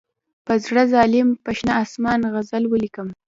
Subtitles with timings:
[0.45, 3.07] په زړه ظالم پر شنه آسمان غزل ولیکم.